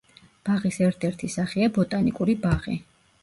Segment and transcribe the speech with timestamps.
[0.47, 2.79] ბაღის ერთ-ერთი სახეა ბოტანიკური ბაღი.